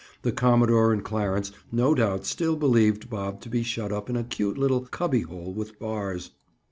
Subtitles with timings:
[0.23, 4.23] The commodore and Clarence no doubt still believed Bob to be shut up in a
[4.23, 6.31] cute little cubby hole with bars.